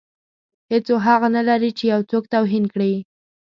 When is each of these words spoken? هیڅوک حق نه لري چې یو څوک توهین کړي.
هیڅوک 0.71 1.01
حق 1.05 1.23
نه 1.35 1.41
لري 1.49 1.71
چې 1.77 1.83
یو 1.93 2.01
څوک 2.09 2.23
توهین 2.33 2.65
کړي. 2.73 2.93